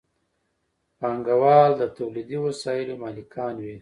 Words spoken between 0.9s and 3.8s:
پانګوال د تولیدي وسایلو مالکان وي.